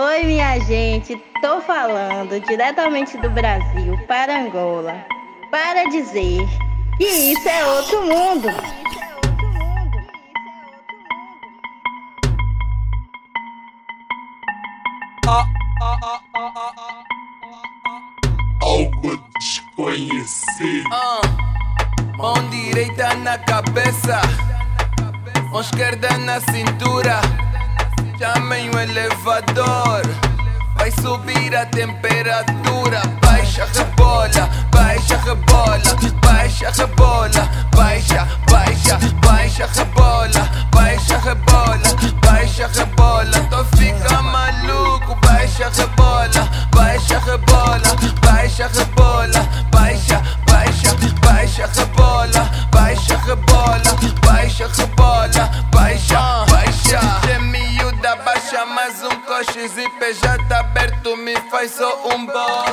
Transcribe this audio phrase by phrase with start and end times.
[0.00, 5.04] Oi, minha gente, tô falando diretamente do Brasil para Angola
[5.50, 6.46] para dizer
[6.96, 8.48] que isso é outro mundo.
[18.62, 20.88] Algo desconhecido.
[22.16, 24.20] Mão direita na cabeça,
[25.50, 27.20] mão esquerda na cintura.
[28.18, 29.97] Chamem o elevador,
[31.00, 33.00] subir a temperatura.
[33.20, 35.80] Baixa, rebola, baixa, rebola,
[36.22, 37.50] baixa, rebola,
[61.18, 62.64] me faz só um bom.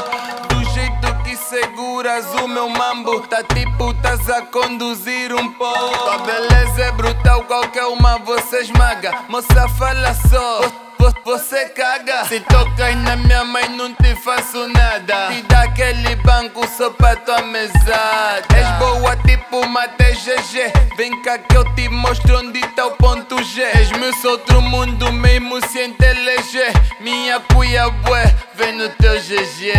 [0.49, 5.97] Do jeito que seguras o meu mambo, tá tipo tás a conduzir um pouco.
[5.97, 9.11] Tua beleza é brutal, qualquer uma você esmaga.
[9.27, 10.61] Moça, fala só.
[10.61, 16.15] vo- Você caga Se tocas na minha mãe não te faço nada Te dá aquele
[16.17, 21.89] banco só pra tua mesada És boa tipo uma TGG Vem cá que eu te
[21.89, 23.63] mostro onde o ponto G.
[23.99, 29.73] Meu outro mundo mesmo sem teleger Minha cuia bué, vem no teu GG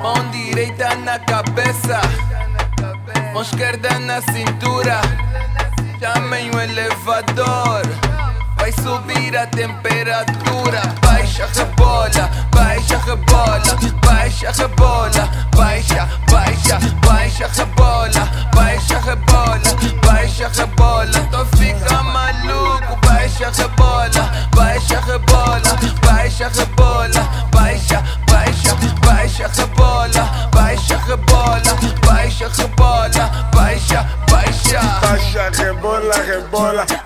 [0.00, 2.00] Mão direita na cabeça.
[3.32, 5.00] Mão esquerda na cintura.
[5.98, 7.82] Chamem o elevador.
[8.56, 10.80] Vai subir a temperatura.
[11.02, 13.60] Baixa, rebola, baixa, rebola.
[14.04, 15.10] Baixa, rebola,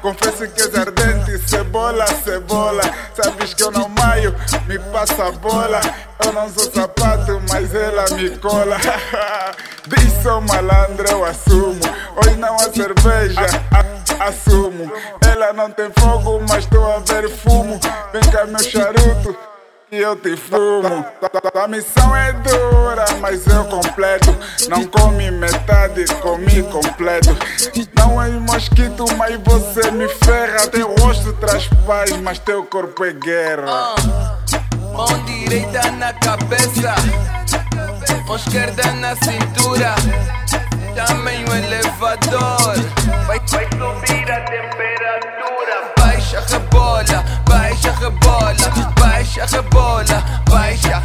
[0.01, 2.83] Confesso que és ardente, cebola, cebola.
[3.15, 4.35] Sabes que eu não maio,
[4.67, 5.81] me passa a bola.
[6.25, 8.77] Eu não sou sapato, mas ela me cola.
[9.87, 11.81] Diz sou malandro, eu assumo.
[12.17, 14.91] Hoje não há cerveja, a- assumo.
[15.21, 17.81] Ela não tem fogo, mas estou a ver fumo.
[18.13, 19.37] Vem cá, meu charuto.
[19.91, 21.05] E eu te fumo.
[21.63, 24.35] A missão é dura, mas eu completo.
[24.69, 27.37] Não come metade, comi completo.
[28.23, 30.69] É mosquito, mas você me ferra.
[30.69, 33.97] Teu rosto traz paz, mas teu corpo é guerra.
[34.93, 36.95] Mão direita na cabeça,
[38.25, 39.97] mão esquerda na cintura.
[40.95, 42.77] Chamem o elevador,
[43.27, 45.93] vai, vai subir a temperatura.
[45.99, 48.55] Baixa, rebola, baixa, rebola,
[49.01, 51.03] baixa, rebola, baixa,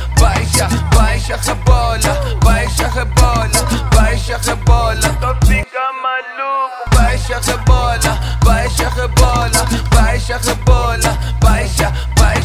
[6.94, 12.37] maluco, baixa, rebola, baixa, rebola, baixa, rebola, baixa, baixa, baixa,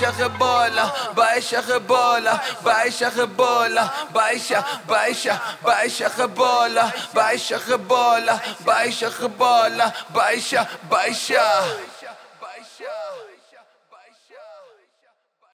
[0.00, 10.66] baixa, rebola, baixa, rebola, baixa, rebola, baixa, baixa, baixa, rebola, baixa, rebola, baixa, rebola, baixa,
[10.88, 11.89] baixa.